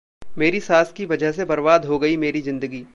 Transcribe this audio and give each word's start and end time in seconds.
'मेरी 0.37 0.59
सास 0.59 0.91
की 0.91 1.05
वजह 1.05 1.31
से 1.31 1.45
बर्बाद 1.45 1.85
हो 1.85 1.99
गई 1.99 2.17
मेरी 2.17 2.41
जिंदगी' 2.41 2.85